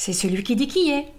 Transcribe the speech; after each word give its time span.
c'est 0.00 0.14
celui 0.14 0.42
qui 0.42 0.56
dit 0.56 0.66
qui 0.66 0.90
est. 0.90 1.12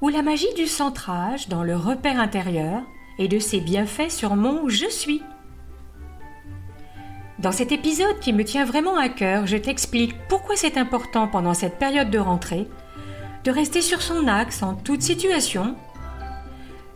Ou 0.00 0.10
la 0.10 0.22
magie 0.22 0.54
du 0.56 0.68
centrage 0.68 1.48
dans 1.48 1.64
le 1.64 1.74
repère 1.74 2.20
intérieur 2.20 2.82
et 3.18 3.26
de 3.26 3.40
ses 3.40 3.60
bienfaits 3.60 4.12
sur 4.12 4.36
mon 4.36 4.68
je 4.68 4.88
suis. 4.88 5.20
Dans 7.40 7.50
cet 7.50 7.72
épisode 7.72 8.20
qui 8.20 8.32
me 8.32 8.44
tient 8.44 8.64
vraiment 8.64 8.96
à 8.96 9.08
cœur, 9.08 9.44
je 9.48 9.56
t'explique 9.56 10.14
pourquoi 10.28 10.54
c'est 10.54 10.78
important 10.78 11.26
pendant 11.26 11.52
cette 11.52 11.80
période 11.80 12.10
de 12.10 12.18
rentrée 12.20 12.68
de 13.42 13.50
rester 13.50 13.82
sur 13.82 14.00
son 14.00 14.28
axe 14.28 14.62
en 14.62 14.74
toute 14.74 15.02
situation, 15.02 15.74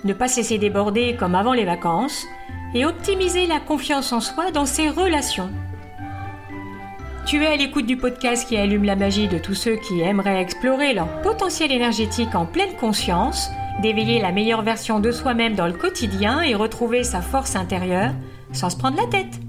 ne 0.05 0.13
pas 0.13 0.29
se 0.29 0.37
laisser 0.37 0.59
déborder 0.59 1.17
comme 1.19 1.35
avant 1.35 1.55
les 1.55 1.65
vacances 1.65 2.25
et 2.73 2.87
optimiser 2.87 3.49
la 3.49 3.59
confiance 3.59 4.13
en 4.13 4.21
soi 4.21 4.53
dans 4.53 4.65
ses 4.65 4.91
relations. 4.91 5.51
Tu 7.29 7.45
es 7.45 7.47
à 7.47 7.57
l'écoute 7.57 7.85
du 7.85 7.99
podcast 7.99 8.49
qui 8.49 8.57
allume 8.57 8.85
la 8.85 8.97
magie 8.97 9.29
de 9.29 9.37
tous 9.37 9.53
ceux 9.53 9.77
qui 9.77 10.01
aimeraient 10.01 10.41
explorer 10.41 10.95
leur 10.95 11.21
potentiel 11.21 11.71
énergétique 11.71 12.35
en 12.35 12.47
pleine 12.47 12.75
conscience, 12.81 13.51
d'éveiller 13.83 14.19
la 14.19 14.33
meilleure 14.33 14.63
version 14.63 14.99
de 14.99 15.13
soi-même 15.13 15.55
dans 15.55 15.67
le 15.67 15.75
quotidien 15.75 16.41
et 16.41 16.55
retrouver 16.55 17.05
sa 17.05 17.21
force 17.21 17.55
intérieure 17.55 18.15
sans 18.55 18.71
se 18.71 18.79
prendre 18.79 18.97
la 18.97 19.07
tête. 19.09 19.41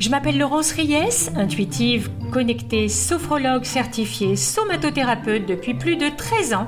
Je 0.00 0.10
m'appelle 0.10 0.38
Laurence 0.38 0.72
Ries, 0.72 1.30
intuitive, 1.36 2.10
connectée, 2.32 2.88
sophrologue 2.88 3.62
certifiée, 3.62 4.34
somatothérapeute 4.34 5.46
depuis 5.46 5.74
plus 5.74 5.94
de 5.94 6.08
13 6.08 6.54
ans. 6.54 6.66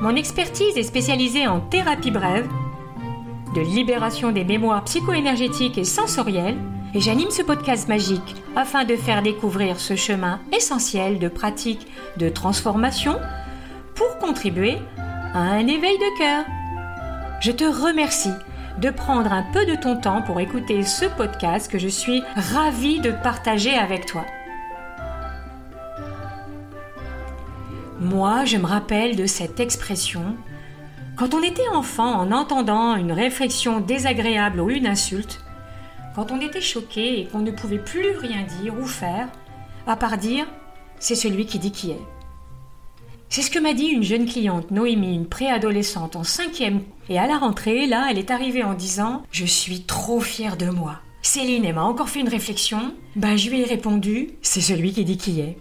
Mon 0.00 0.14
expertise 0.14 0.76
est 0.76 0.84
spécialisée 0.84 1.48
en 1.48 1.58
thérapie 1.58 2.12
brève, 2.12 2.46
de 3.56 3.60
libération 3.60 4.30
des 4.30 4.44
mémoires 4.44 4.84
psycho-énergétiques 4.84 5.78
et 5.78 5.84
sensorielles, 5.84 6.58
et 6.96 7.00
j'anime 7.02 7.30
ce 7.30 7.42
podcast 7.42 7.88
magique 7.88 8.34
afin 8.56 8.84
de 8.84 8.96
faire 8.96 9.20
découvrir 9.20 9.78
ce 9.78 9.96
chemin 9.96 10.40
essentiel 10.50 11.18
de 11.18 11.28
pratique 11.28 11.86
de 12.16 12.30
transformation 12.30 13.20
pour 13.94 14.16
contribuer 14.16 14.78
à 15.34 15.40
un 15.40 15.66
éveil 15.66 15.98
de 15.98 16.18
cœur. 16.18 16.44
Je 17.42 17.52
te 17.52 17.64
remercie 17.64 18.32
de 18.80 18.88
prendre 18.88 19.30
un 19.30 19.44
peu 19.52 19.66
de 19.66 19.74
ton 19.74 20.00
temps 20.00 20.22
pour 20.22 20.40
écouter 20.40 20.84
ce 20.84 21.04
podcast 21.04 21.70
que 21.70 21.78
je 21.78 21.88
suis 21.88 22.22
ravie 22.34 23.00
de 23.00 23.10
partager 23.10 23.74
avec 23.74 24.06
toi. 24.06 24.24
Moi, 28.00 28.46
je 28.46 28.56
me 28.56 28.64
rappelle 28.64 29.16
de 29.16 29.26
cette 29.26 29.60
expression. 29.60 30.34
Quand 31.16 31.34
on 31.34 31.42
était 31.42 31.68
enfant 31.74 32.20
en 32.20 32.32
entendant 32.32 32.96
une 32.96 33.12
réflexion 33.12 33.80
désagréable 33.80 34.60
ou 34.60 34.70
une 34.70 34.86
insulte, 34.86 35.42
quand 36.16 36.32
on 36.32 36.40
était 36.40 36.62
choqué 36.62 37.20
et 37.20 37.26
qu'on 37.26 37.40
ne 37.40 37.50
pouvait 37.50 37.78
plus 37.78 38.16
rien 38.16 38.42
dire 38.62 38.74
ou 38.78 38.86
faire, 38.86 39.28
à 39.86 39.96
part 39.96 40.16
dire 40.16 40.46
c'est 40.98 41.14
celui 41.14 41.44
qui 41.44 41.58
dit 41.58 41.72
qui 41.72 41.90
est. 41.90 42.00
C'est 43.28 43.42
ce 43.42 43.50
que 43.50 43.58
m'a 43.58 43.74
dit 43.74 43.88
une 43.88 44.02
jeune 44.02 44.24
cliente, 44.24 44.70
Noémie, 44.70 45.14
une 45.14 45.28
préadolescente 45.28 46.16
en 46.16 46.24
cinquième. 46.24 46.84
Et 47.10 47.18
à 47.18 47.26
la 47.26 47.36
rentrée, 47.36 47.86
là, 47.86 48.06
elle 48.10 48.18
est 48.18 48.30
arrivée 48.30 48.62
en 48.64 48.72
disant 48.72 49.24
Je 49.30 49.44
suis 49.44 49.82
trop 49.82 50.20
fière 50.20 50.56
de 50.56 50.70
moi. 50.70 51.00
Céline, 51.20 51.66
elle 51.66 51.74
m'a 51.74 51.84
encore 51.84 52.08
fait 52.08 52.20
une 52.20 52.30
réflexion. 52.30 52.94
Ben, 53.14 53.36
je 53.36 53.50
lui 53.50 53.60
ai 53.60 53.64
répondu 53.64 54.30
C'est 54.40 54.62
celui 54.62 54.94
qui 54.94 55.04
dit 55.04 55.18
qui 55.18 55.40
est. 55.40 55.58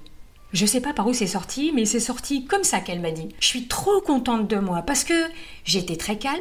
Je 0.53 0.65
sais 0.65 0.79
pas 0.79 0.93
par 0.93 1.07
où 1.07 1.11
c'est 1.11 1.27
sorti, 1.27 1.73
mais 1.75 1.83
c'est 1.83 1.99
sorti 1.99 2.45
comme 2.45 2.63
ça 2.63 2.79
qu'elle 2.79 3.01
m'a 3.01 3.11
dit. 3.11 3.27
Je 3.41 3.47
suis 3.47 3.67
trop 3.67 3.99
contente 3.99 4.47
de 4.47 4.57
moi 4.57 4.83
parce 4.83 5.03
que 5.03 5.25
j'étais 5.65 5.97
très 5.97 6.17
calme, 6.17 6.39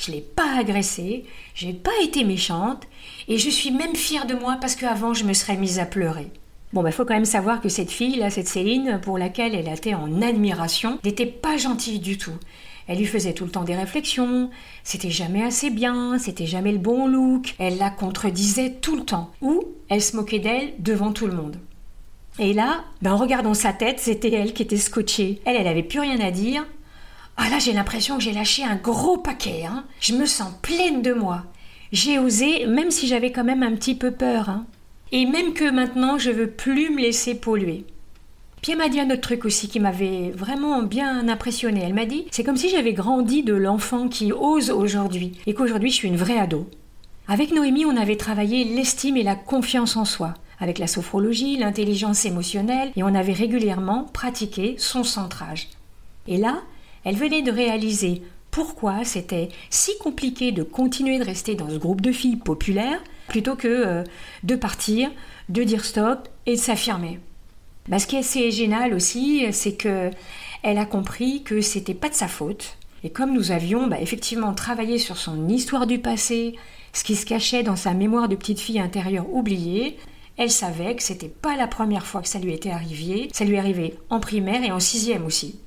je 0.00 0.12
l'ai 0.12 0.20
pas 0.20 0.58
agressée, 0.58 1.24
j'ai 1.54 1.72
pas 1.72 1.90
été 2.02 2.24
méchante, 2.24 2.84
et 3.28 3.38
je 3.38 3.50
suis 3.50 3.70
même 3.70 3.94
fière 3.94 4.26
de 4.26 4.34
moi 4.34 4.56
parce 4.60 4.76
qu'avant 4.76 5.14
je 5.14 5.24
me 5.24 5.34
serais 5.34 5.56
mise 5.56 5.78
à 5.78 5.86
pleurer. 5.86 6.28
Bon, 6.72 6.82
il 6.82 6.84
bah, 6.84 6.92
faut 6.92 7.04
quand 7.04 7.14
même 7.14 7.24
savoir 7.24 7.60
que 7.60 7.68
cette 7.68 7.90
fille, 7.90 8.16
là, 8.16 8.30
cette 8.30 8.46
Céline, 8.46 9.00
pour 9.02 9.18
laquelle 9.18 9.54
elle 9.56 9.68
était 9.68 9.94
en 9.94 10.22
admiration, 10.22 11.00
n'était 11.04 11.26
pas 11.26 11.56
gentille 11.56 11.98
du 11.98 12.16
tout. 12.16 12.36
Elle 12.86 12.98
lui 12.98 13.06
faisait 13.06 13.34
tout 13.34 13.44
le 13.44 13.50
temps 13.50 13.64
des 13.64 13.76
réflexions, 13.76 14.50
c'était 14.84 15.10
jamais 15.10 15.42
assez 15.42 15.70
bien, 15.70 16.18
c'était 16.18 16.46
jamais 16.46 16.72
le 16.72 16.78
bon 16.78 17.06
look, 17.06 17.54
elle 17.58 17.78
la 17.78 17.90
contredisait 17.90 18.76
tout 18.80 18.96
le 18.96 19.04
temps, 19.04 19.32
ou 19.42 19.64
elle 19.88 20.02
se 20.02 20.16
moquait 20.16 20.38
d'elle 20.38 20.72
devant 20.78 21.12
tout 21.12 21.26
le 21.26 21.34
monde. 21.34 21.56
Et 22.38 22.52
là, 22.52 22.84
ben, 23.02 23.12
en 23.12 23.16
regardant 23.16 23.54
sa 23.54 23.72
tête, 23.72 24.00
c'était 24.00 24.32
elle 24.32 24.54
qui 24.54 24.62
était 24.62 24.76
scotchée. 24.76 25.40
Elle, 25.44 25.56
elle 25.56 25.66
avait 25.66 25.82
plus 25.82 26.00
rien 26.00 26.20
à 26.20 26.30
dire. 26.30 26.64
Ah 27.36 27.48
là, 27.48 27.58
j'ai 27.58 27.72
l'impression 27.72 28.16
que 28.16 28.22
j'ai 28.22 28.32
lâché 28.32 28.64
un 28.64 28.76
gros 28.76 29.16
paquet. 29.16 29.64
Hein. 29.64 29.84
Je 30.00 30.14
me 30.14 30.26
sens 30.26 30.52
pleine 30.62 31.02
de 31.02 31.12
moi. 31.12 31.44
J'ai 31.92 32.18
osé, 32.18 32.66
même 32.66 32.90
si 32.90 33.06
j'avais 33.06 33.32
quand 33.32 33.44
même 33.44 33.62
un 33.62 33.74
petit 33.74 33.94
peu 33.94 34.10
peur. 34.10 34.48
Hein. 34.48 34.66
Et 35.12 35.26
même 35.26 35.54
que 35.54 35.70
maintenant, 35.70 36.18
je 36.18 36.30
veux 36.30 36.50
plus 36.50 36.90
me 36.90 37.00
laisser 37.00 37.34
polluer. 37.34 37.84
Puis 38.62 38.76
m'a 38.76 38.90
dit 38.90 39.00
un 39.00 39.10
autre 39.10 39.22
truc 39.22 39.46
aussi 39.46 39.68
qui 39.68 39.80
m'avait 39.80 40.32
vraiment 40.36 40.82
bien 40.82 41.28
impressionné. 41.28 41.82
Elle 41.82 41.94
m'a 41.94 42.04
dit 42.04 42.26
c'est 42.30 42.44
comme 42.44 42.58
si 42.58 42.68
j'avais 42.68 42.92
grandi 42.92 43.42
de 43.42 43.54
l'enfant 43.54 44.08
qui 44.08 44.32
ose 44.32 44.70
aujourd'hui 44.70 45.32
et 45.46 45.54
qu'aujourd'hui 45.54 45.90
je 45.90 45.96
suis 45.96 46.08
une 46.08 46.16
vraie 46.16 46.38
ado. 46.38 46.68
Avec 47.26 47.52
Noémie, 47.52 47.86
on 47.86 47.96
avait 47.96 48.16
travaillé 48.16 48.64
l'estime 48.64 49.16
et 49.16 49.22
la 49.22 49.36
confiance 49.36 49.96
en 49.96 50.04
soi, 50.04 50.34
avec 50.58 50.78
la 50.78 50.88
sophrologie, 50.88 51.56
l'intelligence 51.56 52.24
émotionnelle, 52.24 52.90
et 52.96 53.04
on 53.04 53.14
avait 53.14 53.32
régulièrement 53.32 54.04
pratiqué 54.12 54.74
son 54.78 55.04
centrage. 55.04 55.68
Et 56.26 56.36
là, 56.36 56.60
elle 57.04 57.16
venait 57.16 57.42
de 57.42 57.50
réaliser 57.50 58.22
pourquoi 58.50 59.04
c'était 59.04 59.48
si 59.70 59.96
compliqué 59.98 60.52
de 60.52 60.62
continuer 60.62 61.18
de 61.18 61.24
rester 61.24 61.54
dans 61.54 61.70
ce 61.70 61.76
groupe 61.76 62.00
de 62.00 62.12
filles 62.12 62.36
populaires 62.36 63.02
plutôt 63.28 63.54
que 63.54 63.68
euh, 63.68 64.04
de 64.42 64.56
partir, 64.56 65.10
de 65.48 65.62
dire 65.62 65.84
stop 65.84 66.28
et 66.46 66.56
de 66.56 66.60
s'affirmer. 66.60 67.20
Bah, 67.88 67.98
ce 67.98 68.06
qui 68.06 68.16
est 68.16 68.20
assez 68.20 68.50
génial 68.50 68.92
aussi, 68.94 69.46
c'est 69.52 69.74
que 69.74 70.10
elle 70.62 70.78
a 70.78 70.84
compris 70.84 71.42
que 71.42 71.60
c'était 71.60 71.94
pas 71.94 72.08
de 72.08 72.14
sa 72.14 72.28
faute. 72.28 72.76
Et 73.02 73.10
comme 73.10 73.32
nous 73.32 73.50
avions 73.50 73.86
bah, 73.86 74.00
effectivement 74.00 74.52
travaillé 74.52 74.98
sur 74.98 75.16
son 75.16 75.48
histoire 75.48 75.86
du 75.86 75.98
passé, 75.98 76.56
ce 76.92 77.04
qui 77.04 77.16
se 77.16 77.24
cachait 77.24 77.62
dans 77.62 77.76
sa 77.76 77.94
mémoire 77.94 78.28
de 78.28 78.36
petite 78.36 78.60
fille 78.60 78.80
intérieure 78.80 79.32
oubliée, 79.32 79.96
elle 80.36 80.50
savait 80.50 80.96
que 80.96 81.02
c'était 81.02 81.28
pas 81.28 81.56
la 81.56 81.66
première 81.66 82.06
fois 82.06 82.20
que 82.20 82.28
ça 82.28 82.38
lui 82.38 82.52
était 82.52 82.70
arrivé. 82.70 83.28
Ça 83.32 83.44
lui 83.44 83.58
arrivait 83.58 83.94
en 84.10 84.20
primaire 84.20 84.62
et 84.62 84.72
en 84.72 84.80
sixième 84.80 85.24
aussi. 85.24 85.58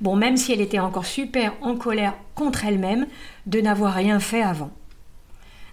Bon, 0.00 0.16
même 0.16 0.36
si 0.36 0.52
elle 0.52 0.60
était 0.60 0.78
encore 0.78 1.06
super 1.06 1.54
en 1.60 1.76
colère 1.76 2.14
contre 2.34 2.64
elle-même 2.64 3.06
de 3.46 3.60
n'avoir 3.60 3.94
rien 3.94 4.20
fait 4.20 4.42
avant 4.42 4.70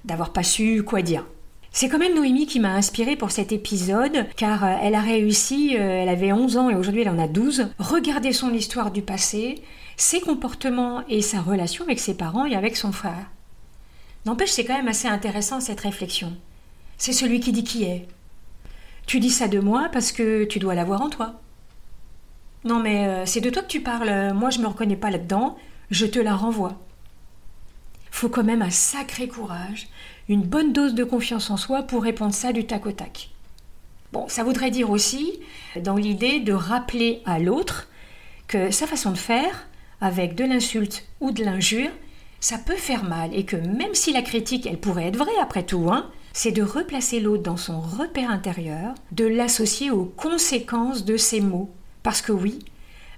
d'avoir 0.06 0.32
pas 0.32 0.44
su 0.44 0.84
quoi 0.84 1.02
dire. 1.02 1.26
C'est 1.72 1.90
quand 1.90 1.98
même 1.98 2.16
Noémie 2.16 2.48
qui 2.48 2.62
m'a 2.62 2.74
inspirée 2.74 3.18
pour 3.18 3.32
cet 3.32 3.52
épisode, 3.52 4.28
car 4.38 4.64
euh, 4.64 4.76
elle 4.82 4.96
a 4.96 5.02
réussi, 5.02 5.76
euh, 5.76 6.04
elle 6.04 6.10
avait 6.10 6.32
11 6.32 6.58
ans 6.58 6.70
et 6.70 6.76
aujourd'hui 6.76 7.02
elle 7.02 7.10
en 7.10 7.20
a 7.20 7.28
12, 7.28 7.68
regarder 7.80 8.32
son 8.32 8.54
histoire 8.54 8.92
du 8.92 9.02
passé, 9.02 9.62
ses 9.98 10.22
comportements 10.22 11.04
et 11.10 11.22
sa 11.22 11.42
relation 11.42 11.84
avec 11.84 12.00
ses 12.00 12.16
parents 12.16 12.46
et 12.46 12.56
avec 12.56 12.78
son 12.78 12.94
frère. 12.94 13.30
N'empêche, 14.26 14.52
c'est 14.52 14.64
quand 14.64 14.78
même 14.78 14.88
assez 14.88 15.10
intéressant 15.10 15.60
cette 15.60 15.82
réflexion. 15.82 16.34
C'est 16.98 17.14
celui 17.14 17.42
qui 17.42 17.52
dit 17.52 17.66
qui 17.66 17.84
est. 17.84 18.08
Tu 19.06 19.20
dis 19.20 19.30
ça 19.30 19.50
de 19.50 19.60
moi 19.60 19.90
parce 19.92 20.14
que 20.14 20.46
tu 20.46 20.60
dois 20.60 20.76
l'avoir 20.76 21.02
en 21.02 21.10
toi. 21.10 21.42
Non 22.66 22.80
mais 22.80 23.08
euh, 23.08 23.26
c'est 23.26 23.42
de 23.42 23.50
toi 23.50 23.62
que 23.62 23.68
tu 23.68 23.82
parles, 23.82 24.34
moi 24.34 24.50
je 24.50 24.60
me 24.60 24.68
reconnais 24.68 24.96
pas 24.96 25.12
là-dedans, 25.12 25.58
je 25.92 26.06
te 26.06 26.20
la 26.20 26.36
renvoie 26.36 26.78
faut 28.16 28.30
quand 28.30 28.46
même 28.46 28.62
un 28.62 28.70
sacré 28.70 29.28
courage, 29.28 29.90
une 30.30 30.42
bonne 30.42 30.72
dose 30.72 30.96
de 30.96 31.04
confiance 31.04 31.50
en 31.50 31.58
soi 31.58 31.84
pour 31.84 32.02
répondre 32.02 32.34
ça 32.34 32.54
du 32.54 32.66
tac 32.66 32.86
au 32.86 32.94
tac. 32.94 33.30
Bon, 34.14 34.26
ça 34.30 34.46
voudrait 34.46 34.72
dire 34.72 34.90
aussi, 34.90 35.34
dans 35.76 35.98
l'idée 35.98 36.40
de 36.40 36.54
rappeler 36.54 37.22
à 37.26 37.40
l'autre 37.40 37.90
que 38.48 38.72
sa 38.72 38.88
façon 38.88 39.12
de 39.12 39.18
faire, 39.18 39.68
avec 40.00 40.36
de 40.36 40.46
l'insulte 40.46 41.06
ou 41.20 41.32
de 41.32 41.44
l'injure, 41.44 41.90
ça 42.40 42.58
peut 42.58 42.78
faire 42.78 43.04
mal 43.04 43.32
et 43.34 43.44
que 43.44 43.58
même 43.58 43.94
si 43.94 44.14
la 44.14 44.22
critique, 44.22 44.66
elle 44.66 44.80
pourrait 44.80 45.08
être 45.08 45.18
vraie 45.18 45.38
après 45.42 45.64
tout, 45.64 45.90
hein, 45.92 46.10
c'est 46.32 46.52
de 46.52 46.64
replacer 46.64 47.20
l'autre 47.20 47.44
dans 47.44 47.58
son 47.58 47.82
repère 47.82 48.32
intérieur, 48.32 48.96
de 49.12 49.26
l'associer 49.26 49.92
aux 49.92 50.06
conséquences 50.06 51.04
de 51.04 51.18
ses 51.18 51.42
mots. 51.42 51.70
Parce 52.06 52.22
que 52.22 52.32
oui, 52.32 52.60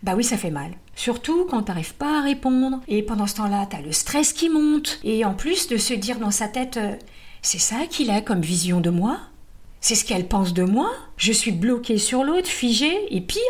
bah 0.02 0.14
oui, 0.16 0.24
ça 0.24 0.38
fait 0.38 0.50
mal. 0.50 0.72
Surtout 0.96 1.46
quand 1.50 1.64
t'arrives 1.64 1.96
pas 1.96 2.20
à 2.20 2.22
répondre, 2.22 2.80
et 2.88 3.04
pendant 3.04 3.28
ce 3.28 3.36
temps-là, 3.36 3.68
t'as 3.70 3.82
le 3.82 3.92
stress 3.92 4.32
qui 4.32 4.48
monte, 4.48 5.02
et 5.04 5.26
en 5.26 5.34
plus 5.34 5.68
de 5.68 5.76
se 5.76 5.94
dire 5.94 6.20
dans 6.20 6.32
sa 6.32 6.48
tête 6.48 6.78
euh, 6.78 6.96
c'est 7.42 7.60
ça 7.60 7.86
qu'il 7.90 8.10
a 8.12 8.22
comme 8.22 8.40
vision 8.40 8.80
de 8.80 8.90
moi? 8.90 9.20
C'est 9.82 9.96
ce 9.96 10.06
qu'elle 10.06 10.30
pense 10.30 10.54
de 10.54 10.64
moi? 10.64 10.90
Je 11.18 11.34
suis 11.34 11.52
bloqué 11.52 11.98
sur 11.98 12.24
l'autre, 12.24 12.48
figé, 12.48 13.14
et 13.14 13.20
pire 13.20 13.42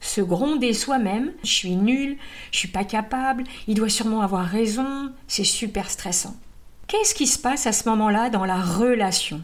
se 0.00 0.20
gronder 0.20 0.72
soi-même, 0.72 1.32
je 1.44 1.50
suis 1.50 1.76
nul, 1.76 2.16
je 2.50 2.58
suis 2.58 2.68
pas 2.68 2.84
capable, 2.84 3.44
il 3.68 3.74
doit 3.74 3.88
sûrement 3.88 4.20
avoir 4.20 4.44
raison, 4.44 5.12
c'est 5.28 5.42
super 5.44 5.90
stressant. 5.90 6.34
Qu'est-ce 6.88 7.14
qui 7.14 7.28
se 7.28 7.38
passe 7.38 7.66
à 7.66 7.72
ce 7.72 7.88
moment-là 7.88 8.30
dans 8.30 8.44
la 8.44 8.60
relation? 8.60 9.42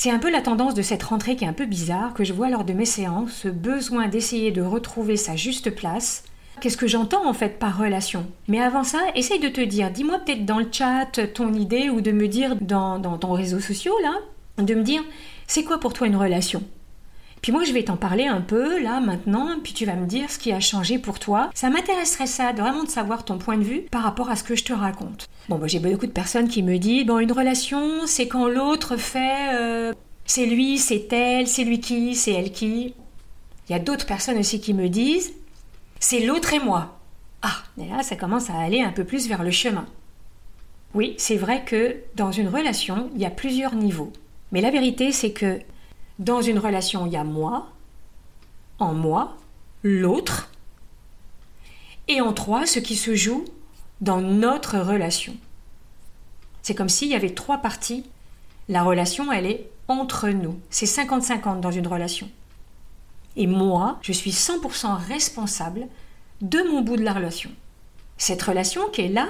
C'est 0.00 0.12
un 0.12 0.20
peu 0.20 0.30
la 0.30 0.42
tendance 0.42 0.74
de 0.74 0.82
cette 0.82 1.02
rentrée 1.02 1.34
qui 1.34 1.42
est 1.42 1.48
un 1.48 1.52
peu 1.52 1.66
bizarre, 1.66 2.14
que 2.14 2.22
je 2.22 2.32
vois 2.32 2.48
lors 2.48 2.62
de 2.62 2.72
mes 2.72 2.84
séances, 2.84 3.32
ce 3.32 3.48
besoin 3.48 4.06
d'essayer 4.06 4.52
de 4.52 4.62
retrouver 4.62 5.16
sa 5.16 5.34
juste 5.34 5.74
place. 5.74 6.22
Qu'est-ce 6.60 6.76
que 6.76 6.86
j'entends 6.86 7.28
en 7.28 7.32
fait 7.32 7.58
par 7.58 7.76
relation? 7.76 8.24
Mais 8.46 8.60
avant 8.60 8.84
ça, 8.84 9.00
essaye 9.16 9.40
de 9.40 9.48
te 9.48 9.60
dire, 9.60 9.90
dis-moi 9.90 10.20
peut-être 10.20 10.46
dans 10.46 10.60
le 10.60 10.68
chat 10.70 11.20
ton 11.34 11.52
idée 11.52 11.90
ou 11.90 12.00
de 12.00 12.12
me 12.12 12.28
dire 12.28 12.54
dans, 12.60 13.00
ton 13.18 13.32
réseau 13.32 13.58
social, 13.58 13.92
là, 14.04 14.20
de 14.62 14.74
me 14.76 14.84
dire, 14.84 15.02
c'est 15.48 15.64
quoi 15.64 15.80
pour 15.80 15.94
toi 15.94 16.06
une 16.06 16.14
relation? 16.14 16.62
Puis 17.42 17.52
moi, 17.52 17.64
je 17.64 17.72
vais 17.72 17.84
t'en 17.84 17.96
parler 17.96 18.26
un 18.26 18.40
peu 18.40 18.82
là 18.82 19.00
maintenant, 19.00 19.56
puis 19.62 19.72
tu 19.72 19.84
vas 19.84 19.94
me 19.94 20.06
dire 20.06 20.30
ce 20.30 20.38
qui 20.38 20.52
a 20.52 20.60
changé 20.60 20.98
pour 20.98 21.18
toi. 21.18 21.50
Ça 21.54 21.70
m'intéresserait 21.70 22.26
ça, 22.26 22.52
vraiment 22.52 22.84
de 22.84 22.88
savoir 22.88 23.24
ton 23.24 23.38
point 23.38 23.56
de 23.56 23.64
vue 23.64 23.82
par 23.90 24.02
rapport 24.02 24.30
à 24.30 24.36
ce 24.36 24.44
que 24.44 24.56
je 24.56 24.64
te 24.64 24.72
raconte. 24.72 25.28
Bon, 25.48 25.56
bah, 25.56 25.66
j'ai 25.66 25.78
beaucoup 25.78 26.06
de 26.06 26.12
personnes 26.12 26.48
qui 26.48 26.62
me 26.62 26.78
disent, 26.78 27.06
bon, 27.06 27.18
une 27.18 27.32
relation, 27.32 28.06
c'est 28.06 28.28
quand 28.28 28.48
l'autre 28.48 28.96
fait, 28.96 29.54
euh, 29.54 29.92
c'est 30.24 30.46
lui, 30.46 30.78
c'est 30.78 31.12
elle, 31.12 31.46
c'est 31.46 31.64
lui 31.64 31.80
qui, 31.80 32.14
c'est 32.14 32.32
elle 32.32 32.52
qui. 32.52 32.94
Il 33.68 33.72
y 33.72 33.74
a 33.74 33.78
d'autres 33.78 34.06
personnes 34.06 34.38
aussi 34.38 34.60
qui 34.60 34.74
me 34.74 34.88
disent, 34.88 35.32
c'est 36.00 36.20
l'autre 36.20 36.52
et 36.52 36.60
moi. 36.60 36.98
Ah, 37.42 37.62
et 37.80 37.86
là, 37.86 38.02
ça 38.02 38.16
commence 38.16 38.50
à 38.50 38.58
aller 38.58 38.82
un 38.82 38.90
peu 38.90 39.04
plus 39.04 39.28
vers 39.28 39.42
le 39.42 39.50
chemin. 39.50 39.86
Oui, 40.94 41.14
c'est 41.18 41.36
vrai 41.36 41.64
que 41.64 41.96
dans 42.16 42.32
une 42.32 42.48
relation, 42.48 43.10
il 43.14 43.20
y 43.20 43.26
a 43.26 43.30
plusieurs 43.30 43.74
niveaux. 43.74 44.12
Mais 44.52 44.60
la 44.60 44.70
vérité, 44.70 45.12
c'est 45.12 45.32
que 45.32 45.60
dans 46.18 46.42
une 46.42 46.58
relation, 46.58 47.06
il 47.06 47.12
y 47.12 47.16
a 47.16 47.24
moi, 47.24 47.68
en 48.78 48.92
moi, 48.92 49.36
l'autre, 49.82 50.50
et 52.08 52.20
en 52.20 52.32
trois, 52.32 52.66
ce 52.66 52.78
qui 52.78 52.96
se 52.96 53.14
joue 53.14 53.44
dans 54.00 54.20
notre 54.20 54.78
relation. 54.78 55.36
C'est 56.62 56.74
comme 56.74 56.88
s'il 56.88 57.08
y 57.08 57.14
avait 57.14 57.34
trois 57.34 57.58
parties. 57.58 58.04
La 58.68 58.82
relation, 58.82 59.30
elle 59.32 59.46
est 59.46 59.70
entre 59.88 60.28
nous. 60.28 60.58
C'est 60.70 60.86
50-50 60.86 61.60
dans 61.60 61.70
une 61.70 61.86
relation. 61.86 62.28
Et 63.36 63.46
moi, 63.46 63.98
je 64.02 64.12
suis 64.12 64.30
100% 64.30 64.96
responsable 64.96 65.86
de 66.40 66.58
mon 66.70 66.82
bout 66.82 66.96
de 66.96 67.04
la 67.04 67.12
relation. 67.12 67.50
Cette 68.16 68.42
relation 68.42 68.88
qui 68.88 69.02
est 69.02 69.08
là, 69.08 69.28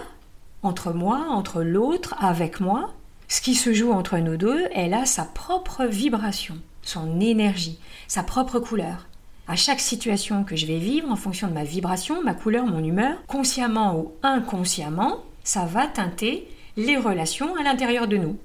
entre 0.62 0.92
moi, 0.92 1.26
entre 1.28 1.62
l'autre, 1.62 2.14
avec 2.18 2.60
moi, 2.60 2.94
ce 3.28 3.40
qui 3.40 3.54
se 3.54 3.72
joue 3.72 3.92
entre 3.92 4.18
nous 4.18 4.36
deux, 4.36 4.66
elle 4.72 4.94
a 4.94 5.04
sa 5.04 5.24
propre 5.24 5.84
vibration, 5.84 6.56
son 6.88 7.20
énergie, 7.20 7.78
sa 8.06 8.22
propre 8.22 8.58
couleur. 8.58 9.08
À 9.46 9.56
chaque 9.56 9.80
situation 9.80 10.44
que 10.44 10.56
je 10.56 10.66
vais 10.66 10.78
vivre, 10.78 11.10
en 11.10 11.16
fonction 11.16 11.48
de 11.48 11.52
ma 11.52 11.64
vibration, 11.64 12.22
ma 12.22 12.34
couleur, 12.34 12.66
mon 12.66 12.82
humeur, 12.82 13.16
consciemment 13.26 13.96
ou 13.96 14.12
inconsciemment, 14.22 15.18
ça 15.44 15.64
va 15.64 15.86
teinter 15.86 16.48
les 16.76 16.96
relations 16.96 17.56
à 17.56 17.62
l'intérieur 17.62 18.08
de 18.08 18.16
nous. 18.16 18.36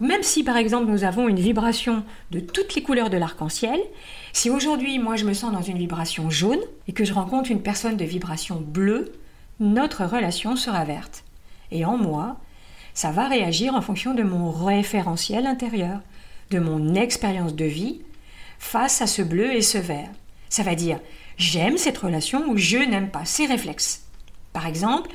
Même 0.00 0.22
si 0.22 0.44
par 0.44 0.58
exemple 0.58 0.90
nous 0.90 1.04
avons 1.04 1.28
une 1.28 1.38
vibration 1.38 2.04
de 2.30 2.40
toutes 2.40 2.74
les 2.74 2.82
couleurs 2.82 3.08
de 3.08 3.16
l'arc-en-ciel, 3.16 3.80
si 4.34 4.50
aujourd'hui 4.50 4.98
moi 4.98 5.16
je 5.16 5.24
me 5.24 5.32
sens 5.32 5.52
dans 5.52 5.62
une 5.62 5.78
vibration 5.78 6.28
jaune 6.28 6.60
et 6.86 6.92
que 6.92 7.04
je 7.04 7.14
rencontre 7.14 7.50
une 7.50 7.62
personne 7.62 7.96
de 7.96 8.04
vibration 8.04 8.56
bleue, 8.60 9.12
notre 9.58 10.04
relation 10.04 10.54
sera 10.56 10.84
verte. 10.84 11.24
Et 11.70 11.86
en 11.86 11.96
moi, 11.96 12.36
ça 12.92 13.10
va 13.10 13.26
réagir 13.26 13.74
en 13.74 13.80
fonction 13.80 14.12
de 14.12 14.22
mon 14.22 14.50
référentiel 14.50 15.46
intérieur, 15.46 16.00
de 16.50 16.58
mon 16.58 16.94
expérience 16.94 17.54
de 17.54 17.64
vie 17.64 18.00
face 18.58 19.02
à 19.02 19.06
ce 19.06 19.22
bleu 19.22 19.54
et 19.54 19.62
ce 19.62 19.78
vert. 19.78 20.10
Ça 20.48 20.62
va 20.62 20.74
dire 20.74 21.00
j'aime 21.38 21.76
cette 21.76 21.98
relation 21.98 22.48
ou 22.48 22.56
je 22.56 22.78
n'aime 22.78 23.10
pas, 23.10 23.24
ces 23.24 23.46
réflexes. 23.46 24.04
Par 24.52 24.66
exemple, 24.66 25.10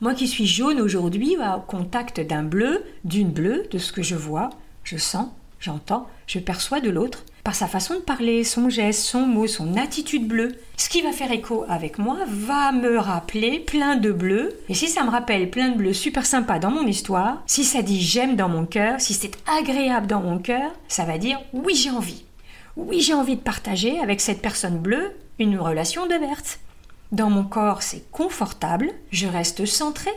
moi 0.00 0.14
qui 0.14 0.28
suis 0.28 0.46
jaune 0.46 0.80
aujourd'hui, 0.80 1.36
au 1.36 1.60
contact 1.60 2.20
d'un 2.20 2.42
bleu, 2.42 2.84
d'une 3.04 3.30
bleue, 3.30 3.66
de 3.70 3.78
ce 3.78 3.92
que 3.92 4.02
je 4.02 4.14
vois, 4.14 4.50
je 4.84 4.96
sens, 4.96 5.28
j'entends, 5.58 6.08
je 6.26 6.38
perçois 6.38 6.80
de 6.80 6.90
l'autre, 6.90 7.24
par 7.44 7.54
sa 7.54 7.66
façon 7.66 7.96
de 7.96 8.00
parler, 8.00 8.42
son 8.42 8.70
geste, 8.70 9.02
son 9.02 9.26
mot, 9.26 9.46
son 9.46 9.76
attitude 9.76 10.26
bleue. 10.26 10.56
Ce 10.78 10.88
qui 10.88 11.02
va 11.02 11.12
faire 11.12 11.30
écho 11.30 11.66
avec 11.68 11.98
moi 11.98 12.16
va 12.26 12.72
me 12.72 12.98
rappeler 12.98 13.60
plein 13.60 13.96
de 13.96 14.10
bleus. 14.10 14.58
Et 14.70 14.74
si 14.74 14.88
ça 14.88 15.04
me 15.04 15.10
rappelle 15.10 15.50
plein 15.50 15.68
de 15.68 15.76
bleus 15.76 15.92
super 15.92 16.24
sympas 16.24 16.58
dans 16.58 16.70
mon 16.70 16.86
histoire, 16.86 17.42
si 17.44 17.64
ça 17.64 17.82
dit 17.82 18.00
j'aime 18.00 18.34
dans 18.34 18.48
mon 18.48 18.64
cœur, 18.64 18.98
si 18.98 19.12
c'est 19.12 19.36
agréable 19.46 20.06
dans 20.06 20.22
mon 20.22 20.38
cœur, 20.38 20.72
ça 20.88 21.04
va 21.04 21.18
dire 21.18 21.38
oui 21.52 21.74
j'ai 21.74 21.90
envie. 21.90 22.24
Oui 22.76 23.02
j'ai 23.02 23.14
envie 23.14 23.36
de 23.36 23.42
partager 23.42 24.00
avec 24.00 24.22
cette 24.22 24.40
personne 24.40 24.78
bleue 24.78 25.12
une 25.38 25.58
relation 25.58 26.06
de 26.06 26.14
verte. 26.14 26.60
Dans 27.12 27.28
mon 27.28 27.44
corps 27.44 27.82
c'est 27.82 28.10
confortable, 28.10 28.90
je 29.10 29.26
reste 29.26 29.66
centré, 29.66 30.10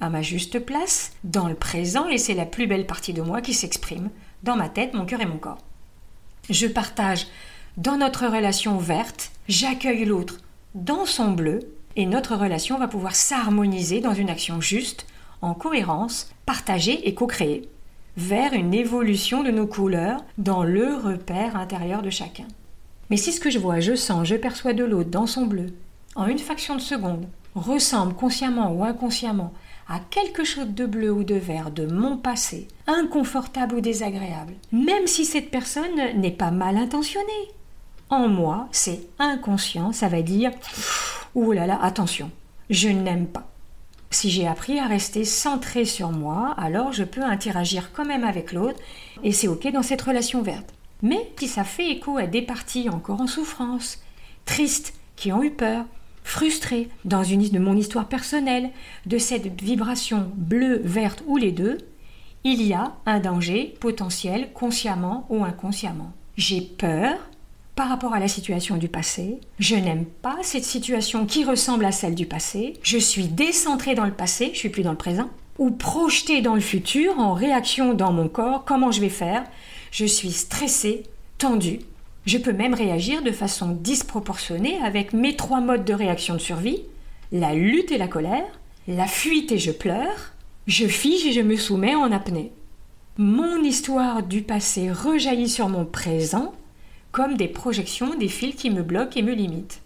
à 0.00 0.10
ma 0.10 0.22
juste 0.22 0.60
place, 0.60 1.10
dans 1.24 1.48
le 1.48 1.56
présent 1.56 2.06
et 2.06 2.18
c'est 2.18 2.34
la 2.34 2.46
plus 2.46 2.68
belle 2.68 2.86
partie 2.86 3.12
de 3.12 3.20
moi 3.22 3.40
qui 3.40 3.52
s'exprime, 3.52 4.10
dans 4.44 4.54
ma 4.54 4.68
tête, 4.68 4.94
mon 4.94 5.06
cœur 5.06 5.20
et 5.20 5.26
mon 5.26 5.38
corps 5.38 5.58
je 6.50 6.66
partage 6.66 7.26
dans 7.76 7.96
notre 7.96 8.26
relation 8.26 8.78
verte, 8.78 9.30
j'accueille 9.48 10.04
l'autre 10.04 10.38
dans 10.74 11.06
son 11.06 11.32
bleu, 11.32 11.60
et 11.96 12.06
notre 12.06 12.36
relation 12.36 12.78
va 12.78 12.88
pouvoir 12.88 13.14
s'harmoniser 13.14 14.00
dans 14.00 14.14
une 14.14 14.30
action 14.30 14.60
juste, 14.60 15.06
en 15.42 15.54
cohérence, 15.54 16.30
partagée 16.46 17.08
et 17.08 17.14
co-créée, 17.14 17.68
vers 18.16 18.52
une 18.52 18.74
évolution 18.74 19.42
de 19.42 19.50
nos 19.50 19.66
couleurs 19.66 20.24
dans 20.38 20.64
le 20.64 20.96
repère 20.96 21.56
intérieur 21.56 22.02
de 22.02 22.10
chacun. 22.10 22.46
Mais 23.10 23.16
si 23.16 23.32
ce 23.32 23.40
que 23.40 23.50
je 23.50 23.58
vois, 23.58 23.80
je 23.80 23.94
sens, 23.94 24.26
je 24.26 24.36
perçois 24.36 24.74
de 24.74 24.84
l'autre 24.84 25.10
dans 25.10 25.26
son 25.26 25.46
bleu, 25.46 25.74
en 26.14 26.26
une 26.26 26.38
fraction 26.38 26.74
de 26.74 26.80
seconde, 26.80 27.26
ressemble 27.54 28.14
consciemment 28.14 28.72
ou 28.72 28.84
inconsciemment 28.84 29.52
à 29.88 30.00
quelque 30.10 30.44
chose 30.44 30.68
de 30.68 30.86
bleu 30.86 31.10
ou 31.10 31.24
de 31.24 31.34
vert 31.34 31.70
de 31.70 31.86
mon 31.86 32.16
passé, 32.16 32.68
inconfortable 32.86 33.76
ou 33.76 33.80
désagréable, 33.80 34.54
même 34.70 35.06
si 35.06 35.24
cette 35.24 35.50
personne 35.50 35.96
n'est 36.16 36.30
pas 36.30 36.50
mal 36.50 36.76
intentionnée. 36.76 37.24
En 38.10 38.28
moi, 38.28 38.68
c'est 38.70 39.00
inconscient, 39.18 39.92
ça 39.92 40.08
va 40.08 40.22
dire 40.22 40.50
Ouh 41.34 41.52
là 41.52 41.66
là, 41.66 41.78
attention, 41.82 42.30
je 42.70 42.88
n'aime 42.88 43.26
pas. 43.26 43.48
Si 44.10 44.30
j'ai 44.30 44.46
appris 44.46 44.78
à 44.78 44.86
rester 44.86 45.24
centré 45.24 45.84
sur 45.84 46.10
moi, 46.10 46.54
alors 46.56 46.92
je 46.92 47.04
peux 47.04 47.22
interagir 47.22 47.92
quand 47.92 48.06
même 48.06 48.24
avec 48.24 48.52
l'autre 48.52 48.80
et 49.22 49.32
c'est 49.32 49.48
ok 49.48 49.70
dans 49.72 49.82
cette 49.82 50.02
relation 50.02 50.42
verte. 50.42 50.72
Mais 51.02 51.30
si 51.38 51.46
ça 51.46 51.64
fait 51.64 51.90
écho 51.90 52.16
à 52.16 52.26
des 52.26 52.42
parties 52.42 52.88
encore 52.88 53.20
en 53.20 53.26
souffrance, 53.26 54.02
tristes, 54.46 54.94
qui 55.16 55.32
ont 55.32 55.42
eu 55.42 55.50
peur, 55.50 55.84
frustré 56.28 56.88
dans 57.06 57.24
une 57.24 57.48
de 57.48 57.58
mon 57.58 57.76
histoire 57.76 58.06
personnelle, 58.06 58.70
de 59.06 59.16
cette 59.16 59.60
vibration 59.62 60.30
bleue, 60.36 60.80
verte 60.84 61.22
ou 61.26 61.38
les 61.38 61.52
deux, 61.52 61.78
il 62.44 62.62
y 62.62 62.74
a 62.74 62.92
un 63.06 63.18
danger 63.18 63.74
potentiel 63.80 64.52
consciemment 64.52 65.26
ou 65.30 65.44
inconsciemment. 65.44 66.12
J'ai 66.36 66.60
peur 66.60 67.16
par 67.74 67.88
rapport 67.88 68.12
à 68.12 68.20
la 68.20 68.28
situation 68.28 68.76
du 68.76 68.88
passé, 68.88 69.38
je 69.58 69.76
n'aime 69.76 70.04
pas 70.04 70.36
cette 70.42 70.64
situation 70.64 71.24
qui 71.24 71.44
ressemble 71.44 71.84
à 71.84 71.92
celle 71.92 72.14
du 72.14 72.26
passé, 72.26 72.74
je 72.82 72.98
suis 72.98 73.28
décentré 73.28 73.94
dans 73.94 74.04
le 74.04 74.12
passé, 74.12 74.50
je 74.52 74.58
suis 74.58 74.68
plus 74.68 74.82
dans 74.82 74.90
le 74.90 74.96
présent, 74.98 75.30
ou 75.58 75.70
projeté 75.70 76.42
dans 76.42 76.54
le 76.54 76.60
futur 76.60 77.18
en 77.18 77.32
réaction 77.32 77.94
dans 77.94 78.12
mon 78.12 78.28
corps, 78.28 78.64
comment 78.66 78.90
je 78.90 79.00
vais 79.00 79.08
faire, 79.08 79.44
je 79.92 80.04
suis 80.04 80.32
stressé, 80.32 81.04
tendu, 81.38 81.80
je 82.28 82.36
peux 82.36 82.52
même 82.52 82.74
réagir 82.74 83.22
de 83.22 83.32
façon 83.32 83.68
disproportionnée 83.68 84.78
avec 84.84 85.14
mes 85.14 85.34
trois 85.34 85.62
modes 85.62 85.86
de 85.86 85.94
réaction 85.94 86.34
de 86.34 86.40
survie, 86.40 86.82
la 87.32 87.54
lutte 87.54 87.90
et 87.90 87.96
la 87.96 88.06
colère, 88.06 88.60
la 88.86 89.06
fuite 89.06 89.50
et 89.50 89.58
je 89.58 89.70
pleure, 89.70 90.34
je 90.66 90.86
fige 90.86 91.24
et 91.24 91.32
je 91.32 91.40
me 91.40 91.56
soumets 91.56 91.94
en 91.94 92.12
apnée. 92.12 92.52
Mon 93.16 93.62
histoire 93.62 94.22
du 94.22 94.42
passé 94.42 94.92
rejaillit 94.92 95.48
sur 95.48 95.70
mon 95.70 95.86
présent 95.86 96.52
comme 97.12 97.38
des 97.38 97.48
projections 97.48 98.14
des 98.14 98.28
fils 98.28 98.56
qui 98.56 98.68
me 98.68 98.82
bloquent 98.82 99.18
et 99.18 99.22
me 99.22 99.32
limitent. 99.32 99.80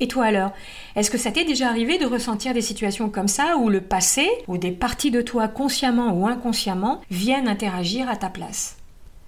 Et 0.00 0.06
toi 0.06 0.26
alors, 0.26 0.52
est-ce 0.96 1.10
que 1.10 1.16
ça 1.16 1.32
t'est 1.32 1.46
déjà 1.46 1.68
arrivé 1.68 1.96
de 1.96 2.04
ressentir 2.04 2.52
des 2.52 2.60
situations 2.60 3.08
comme 3.08 3.26
ça 3.26 3.56
où 3.56 3.70
le 3.70 3.80
passé, 3.80 4.28
ou 4.48 4.58
des 4.58 4.70
parties 4.70 5.10
de 5.10 5.22
toi 5.22 5.48
consciemment 5.48 6.12
ou 6.12 6.28
inconsciemment, 6.28 7.00
viennent 7.10 7.48
interagir 7.48 8.10
à 8.10 8.16
ta 8.16 8.28
place? 8.28 8.77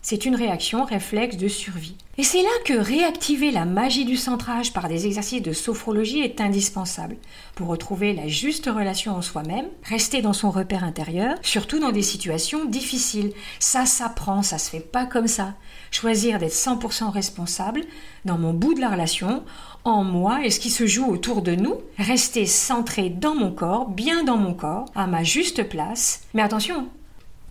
C'est 0.03 0.25
une 0.25 0.35
réaction 0.35 0.85
réflexe 0.85 1.37
de 1.37 1.49
survie. 1.49 1.97
Et 2.19 2.23
c'est 2.23 2.43
là 2.43 2.51
que 2.67 2.75
réactiver 2.75 3.51
la 3.51 3.65
magie 3.65 4.05
du 4.05 4.17
centrage 4.17 4.73
par 4.73 4.89
des 4.89 5.07
exercices 5.07 5.43
de 5.43 5.53
sophrologie 5.53 6.21
est 6.21 6.41
indispensable 6.41 7.17
pour 7.55 7.69
retrouver 7.69 8.13
la 8.13 8.29
juste 8.29 8.67
relation 8.67 9.15
en 9.15 9.23
soi-même, 9.23 9.67
rester 9.85 10.21
dans 10.21 10.33
son 10.33 10.51
repère 10.51 10.85
intérieur, 10.85 11.37
surtout 11.43 11.79
dans 11.79 11.93
des 11.93 12.03
situations 12.03 12.67
difficiles. 12.67 13.33
Ça 13.59 13.87
s'apprend, 13.87 14.43
ça 14.43 14.59
se 14.59 14.71
fait 14.71 14.81
pas 14.81 15.07
comme 15.07 15.29
ça. 15.29 15.55
Choisir 15.91 16.39
d'être 16.39 16.53
100% 16.53 17.11
responsable 17.11 17.83
dans 18.25 18.39
mon 18.39 18.53
bout 18.53 18.75
de 18.75 18.81
la 18.81 18.91
relation, 18.91 19.43
en 19.85 20.05
moi 20.05 20.45
et 20.45 20.51
ce 20.51 20.61
qui 20.61 20.71
se 20.71 20.87
joue 20.87 21.07
autour 21.07 21.43
de 21.43 21.55
nous, 21.55 21.77
rester 21.99 22.45
centré 22.45 23.09
dans 23.09 23.35
mon 23.35 23.51
corps, 23.51 23.89
bien 23.89 24.25
dans 24.25 24.37
mon 24.37 24.53
corps, 24.53 24.87
à 24.95 25.07
ma 25.07 25.25
juste 25.25 25.69
place. 25.69 26.23
Mais 26.35 26.43
attention, 26.43 26.89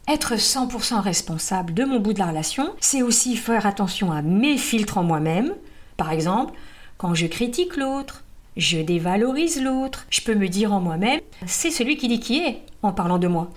être 0.10 0.36
100% 0.36 1.00
responsable 1.02 1.74
de 1.74 1.86
mon 1.86 2.00
bout 2.00 2.14
de 2.14 2.20
la 2.20 2.28
relation, 2.28 2.74
c'est 2.80 3.04
aussi 3.04 3.36
faire 3.36 3.68
attention 3.68 4.12
à 4.12 4.22
mes 4.24 4.58
filtres 4.58 4.98
en 4.98 5.04
moi-même. 5.04 5.54
Par 5.98 6.12
exemple, 6.12 6.54
quand 6.98 7.14
je 7.14 7.28
critique 7.28 7.78
l'autre, 7.78 8.24
je 8.58 8.80
dévalorise 8.80 9.62
l'autre, 9.62 10.08
je 10.10 10.22
peux 10.22 10.34
me 10.34 10.50
dire 10.50 10.74
en 10.74 10.82
moi-même, 10.82 11.22
c'est 11.46 11.70
celui 11.70 11.96
qui 11.96 12.08
dit 12.08 12.20
qui 12.20 12.40
est, 12.40 12.62
en 12.82 12.92
parlant 12.92 13.20
de 13.20 13.28
moi. 13.28 13.52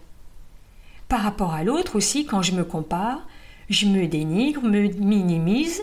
Par 1.09 1.21
rapport 1.21 1.55
à 1.55 1.65
l'autre 1.65 1.97
aussi, 1.97 2.27
quand 2.27 2.43
je 2.43 2.53
me 2.53 2.65
compare, 2.65 3.27
je 3.71 3.87
me 3.87 4.07
dénigre, 4.07 4.63
me 4.63 4.89
minimise, 4.89 5.83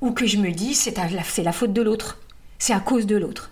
ou 0.00 0.12
que 0.12 0.26
je 0.26 0.38
me 0.38 0.52
dis 0.52 0.74
c'est 0.74 0.96
la 0.96 1.52
faute 1.52 1.72
de 1.72 1.82
l'autre, 1.82 2.18
c'est 2.58 2.72
à 2.72 2.80
cause 2.80 3.06
de 3.06 3.16
l'autre. 3.16 3.50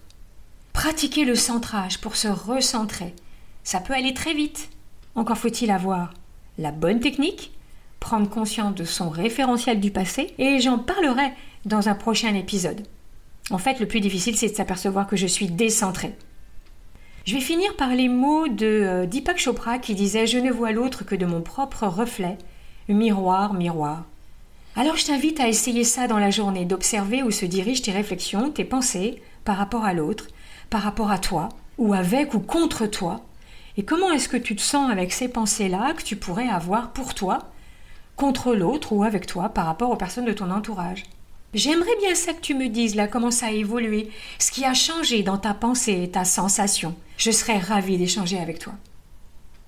Pratiquer 0.72 1.24
le 1.24 1.34
centrage 1.34 2.00
pour 2.00 2.16
se 2.16 2.28
recentrer, 2.28 3.14
ça 3.62 3.80
peut 3.80 3.94
aller 3.94 4.14
très 4.14 4.34
vite. 4.34 4.70
Encore 5.14 5.38
faut-il 5.38 5.70
avoir 5.70 6.12
la 6.58 6.72
bonne 6.72 7.00
technique 7.00 7.52
prendre 8.00 8.28
conscience 8.28 8.74
de 8.74 8.84
son 8.84 9.08
référentiel 9.08 9.80
du 9.80 9.90
passé 9.90 10.34
et 10.38 10.60
j'en 10.60 10.78
parlerai 10.78 11.32
dans 11.64 11.88
un 11.88 11.94
prochain 11.94 12.34
épisode. 12.34 12.82
En 13.50 13.56
fait, 13.56 13.80
le 13.80 13.86
plus 13.86 14.00
difficile, 14.00 14.36
c'est 14.36 14.50
de 14.50 14.54
s'apercevoir 14.54 15.06
que 15.06 15.16
je 15.16 15.26
suis 15.26 15.46
décentrée. 15.46 16.14
Je 17.24 17.34
vais 17.34 17.40
finir 17.40 17.74
par 17.76 17.94
les 17.94 18.08
mots 18.08 18.46
de 18.48 18.66
euh, 18.66 19.06
Deepak 19.06 19.38
Chopra 19.38 19.78
qui 19.78 19.94
disait 19.94 20.26
Je 20.26 20.36
ne 20.36 20.52
vois 20.52 20.72
l'autre 20.72 21.06
que 21.06 21.14
de 21.14 21.24
mon 21.24 21.40
propre 21.40 21.86
reflet. 21.86 22.36
Miroir, 22.88 23.54
miroir. 23.54 24.04
Alors 24.76 24.96
je 24.96 25.06
t'invite 25.06 25.40
à 25.40 25.48
essayer 25.48 25.84
ça 25.84 26.06
dans 26.06 26.18
la 26.18 26.30
journée, 26.30 26.66
d'observer 26.66 27.22
où 27.22 27.30
se 27.30 27.46
dirigent 27.46 27.82
tes 27.82 27.92
réflexions, 27.92 28.50
tes 28.50 28.64
pensées 28.64 29.22
par 29.44 29.56
rapport 29.56 29.84
à 29.84 29.94
l'autre, 29.94 30.26
par 30.68 30.82
rapport 30.82 31.10
à 31.10 31.18
toi, 31.18 31.48
ou 31.78 31.94
avec 31.94 32.34
ou 32.34 32.40
contre 32.40 32.86
toi. 32.86 33.24
Et 33.76 33.84
comment 33.84 34.12
est-ce 34.12 34.28
que 34.28 34.36
tu 34.36 34.54
te 34.54 34.62
sens 34.62 34.90
avec 34.90 35.12
ces 35.12 35.28
pensées-là 35.28 35.94
que 35.94 36.02
tu 36.02 36.16
pourrais 36.16 36.48
avoir 36.48 36.92
pour 36.92 37.14
toi, 37.14 37.50
contre 38.16 38.54
l'autre 38.54 38.92
ou 38.92 39.02
avec 39.02 39.26
toi 39.26 39.48
par 39.48 39.66
rapport 39.66 39.90
aux 39.90 39.96
personnes 39.96 40.26
de 40.26 40.32
ton 40.32 40.50
entourage? 40.50 41.02
J'aimerais 41.54 41.96
bien 42.00 42.14
ça 42.14 42.32
que 42.32 42.40
tu 42.40 42.54
me 42.54 42.68
dises 42.68 42.94
là 42.94 43.06
comment 43.06 43.30
ça 43.30 43.46
a 43.46 43.50
évolué, 43.50 44.10
ce 44.38 44.50
qui 44.50 44.64
a 44.64 44.74
changé 44.74 45.22
dans 45.22 45.38
ta 45.38 45.54
pensée 45.54 46.02
et 46.02 46.10
ta 46.10 46.24
sensation. 46.24 46.94
Je 47.16 47.30
serais 47.30 47.58
ravie 47.58 47.98
d'échanger 47.98 48.38
avec 48.38 48.58
toi. 48.58 48.74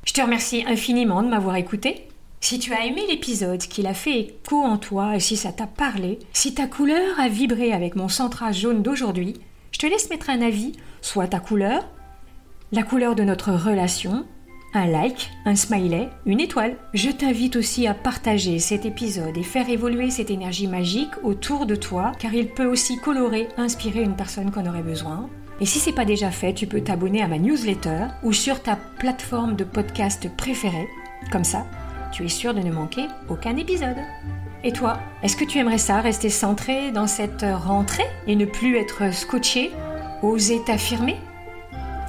Je 0.04 0.12
te 0.12 0.20
remercie 0.20 0.64
infiniment 0.66 1.22
de 1.22 1.28
m'avoir 1.28 1.56
écouté. 1.56 2.08
Si 2.40 2.58
tu 2.58 2.72
as 2.72 2.84
aimé 2.84 3.02
l'épisode, 3.08 3.60
qu'il 3.60 3.86
a 3.86 3.94
fait 3.94 4.20
écho 4.20 4.62
en 4.62 4.78
toi 4.78 5.16
et 5.16 5.20
si 5.20 5.36
ça 5.36 5.52
t'a 5.52 5.66
parlé, 5.66 6.20
si 6.32 6.54
ta 6.54 6.66
couleur 6.66 7.18
a 7.18 7.28
vibré 7.28 7.72
avec 7.72 7.96
mon 7.96 8.08
centrage 8.08 8.60
jaune 8.60 8.82
d'aujourd'hui, 8.82 9.34
je 9.72 9.78
te 9.78 9.86
laisse 9.86 10.10
mettre 10.10 10.30
un 10.30 10.42
avis, 10.42 10.72
soit 11.02 11.28
ta 11.28 11.40
couleur, 11.40 11.88
la 12.72 12.82
couleur 12.82 13.14
de 13.14 13.22
notre 13.22 13.52
relation, 13.52 14.26
un 14.74 14.86
like, 14.86 15.30
un 15.44 15.54
smiley, 15.54 16.08
une 16.26 16.40
étoile. 16.40 16.76
Je 16.94 17.10
t'invite 17.10 17.56
aussi 17.56 17.86
à 17.86 17.94
partager 17.94 18.58
cet 18.58 18.84
épisode 18.84 19.36
et 19.36 19.42
faire 19.42 19.68
évoluer 19.70 20.10
cette 20.10 20.30
énergie 20.30 20.66
magique 20.66 21.12
autour 21.22 21.66
de 21.66 21.76
toi, 21.76 22.12
car 22.18 22.34
il 22.34 22.48
peut 22.48 22.66
aussi 22.66 22.98
colorer, 22.98 23.48
inspirer 23.56 24.02
une 24.02 24.16
personne 24.16 24.50
qu'on 24.50 24.66
aurait 24.66 24.82
besoin. 24.82 25.30
Et 25.60 25.66
si 25.66 25.78
c'est 25.78 25.92
pas 25.92 26.04
déjà 26.04 26.30
fait, 26.30 26.52
tu 26.52 26.66
peux 26.66 26.82
t'abonner 26.82 27.22
à 27.22 27.28
ma 27.28 27.38
newsletter 27.38 28.08
ou 28.22 28.32
sur 28.32 28.62
ta 28.62 28.76
plateforme 28.98 29.56
de 29.56 29.64
podcast 29.64 30.28
préférée. 30.36 30.88
Comme 31.30 31.44
ça, 31.44 31.66
tu 32.12 32.24
es 32.24 32.28
sûr 32.28 32.52
de 32.52 32.60
ne 32.60 32.72
manquer 32.72 33.06
aucun 33.28 33.56
épisode. 33.56 33.96
Et 34.64 34.72
toi, 34.72 34.98
est-ce 35.22 35.36
que 35.36 35.44
tu 35.44 35.58
aimerais 35.58 35.78
ça, 35.78 36.00
rester 36.00 36.28
centré 36.28 36.90
dans 36.90 37.06
cette 37.06 37.46
rentrée 37.48 38.06
et 38.26 38.34
ne 38.34 38.44
plus 38.44 38.76
être 38.76 39.14
scotché, 39.14 39.70
oser 40.22 40.60
t'affirmer? 40.66 41.16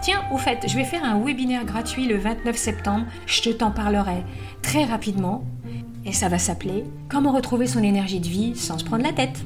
Tiens, 0.01 0.24
au 0.32 0.38
fait, 0.38 0.66
je 0.68 0.75
vais 0.75 0.84
faire 0.84 1.04
un 1.04 1.20
webinaire 1.20 1.66
gratuit 1.66 2.08
le 2.08 2.18
29 2.18 2.56
septembre, 2.56 3.06
je 3.25 3.42
te 3.42 3.50
t'en 3.50 3.72
parlerai 3.72 4.24
très 4.62 4.86
rapidement, 4.86 5.44
et 6.06 6.13
ça 6.13 6.30
va 6.30 6.38
s'appeler 6.38 6.86
Comment 7.10 7.32
retrouver 7.32 7.68
son 7.68 7.84
énergie 7.84 8.20
de 8.20 8.27
vie 8.27 8.56
sans 8.56 8.77
se 8.77 8.86
prendre 8.86 9.04
la 9.04 9.13
tête? 9.13 9.44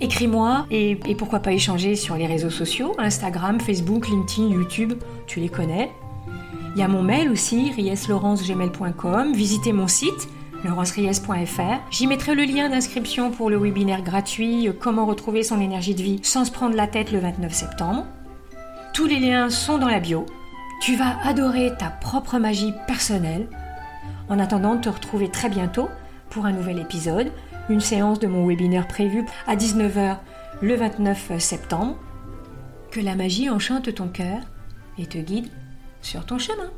Écris-moi 0.00 0.66
et, 0.70 0.96
pourquoi 1.16 1.40
pas 1.40 1.52
échanger 1.52 1.96
sur 1.96 2.16
les 2.16 2.26
réseaux 2.26 2.50
sociaux, 2.50 2.94
Instagram, 2.98 3.60
Facebook, 3.60 4.08
LinkedIn, 4.08 4.48
YouTube, 4.48 4.92
tu 5.26 5.40
les 5.40 5.48
connais. 5.48 5.90
Il 6.74 6.80
y 6.80 6.82
a 6.82 6.88
mon 6.88 7.02
mail 7.02 7.30
aussi, 7.30 7.70
rieslaurencegmail.com, 7.70 9.32
visitez 9.32 9.72
mon 9.72 9.88
site 9.88 10.28
laurenceries.fr. 10.64 11.80
J'y 11.90 12.06
mettrai 12.06 12.34
le 12.34 12.44
lien 12.44 12.68
d'inscription 12.68 13.30
pour 13.30 13.48
le 13.48 13.56
webinaire 13.56 14.02
gratuit 14.02 14.68
Comment 14.80 15.06
retrouver 15.06 15.42
son 15.42 15.60
énergie 15.60 15.94
de 15.94 16.02
vie 16.02 16.20
sans 16.22 16.44
se 16.44 16.50
prendre 16.50 16.74
la 16.74 16.86
tête 16.86 17.12
le 17.12 17.18
29 17.18 17.52
septembre. 17.52 18.04
Tous 18.96 19.04
les 19.04 19.20
liens 19.20 19.50
sont 19.50 19.76
dans 19.76 19.90
la 19.90 20.00
bio. 20.00 20.24
Tu 20.80 20.96
vas 20.96 21.18
adorer 21.22 21.70
ta 21.78 21.90
propre 21.90 22.38
magie 22.38 22.72
personnelle. 22.86 23.46
En 24.30 24.38
attendant 24.38 24.78
te 24.78 24.88
retrouver 24.88 25.30
très 25.30 25.50
bientôt 25.50 25.90
pour 26.30 26.46
un 26.46 26.52
nouvel 26.52 26.78
épisode, 26.78 27.30
une 27.68 27.82
séance 27.82 28.20
de 28.20 28.26
mon 28.26 28.46
webinaire 28.46 28.88
prévu 28.88 29.26
à 29.46 29.54
19h 29.54 30.16
le 30.62 30.74
29 30.76 31.38
septembre. 31.38 31.98
Que 32.90 33.00
la 33.00 33.16
magie 33.16 33.50
enchante 33.50 33.94
ton 33.94 34.08
cœur 34.08 34.38
et 34.96 35.04
te 35.04 35.18
guide 35.18 35.50
sur 36.00 36.24
ton 36.24 36.38
chemin. 36.38 36.70